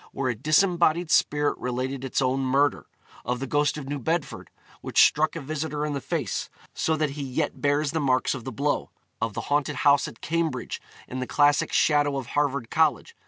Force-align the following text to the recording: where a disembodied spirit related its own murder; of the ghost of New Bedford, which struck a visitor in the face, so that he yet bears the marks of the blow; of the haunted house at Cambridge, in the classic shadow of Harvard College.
where 0.13 0.31
a 0.31 0.35
disembodied 0.35 1.11
spirit 1.11 1.55
related 1.59 2.03
its 2.03 2.23
own 2.23 2.39
murder; 2.39 2.87
of 3.23 3.39
the 3.39 3.45
ghost 3.45 3.77
of 3.77 3.87
New 3.87 3.99
Bedford, 3.99 4.49
which 4.81 5.03
struck 5.03 5.35
a 5.35 5.39
visitor 5.41 5.85
in 5.85 5.93
the 5.93 6.01
face, 6.01 6.49
so 6.73 6.95
that 6.95 7.11
he 7.11 7.21
yet 7.21 7.61
bears 7.61 7.91
the 7.91 7.99
marks 7.99 8.33
of 8.33 8.43
the 8.43 8.51
blow; 8.51 8.89
of 9.21 9.35
the 9.35 9.41
haunted 9.41 9.75
house 9.75 10.07
at 10.07 10.19
Cambridge, 10.19 10.81
in 11.07 11.19
the 11.19 11.27
classic 11.27 11.71
shadow 11.71 12.17
of 12.17 12.25
Harvard 12.33 12.71
College. 12.71 13.15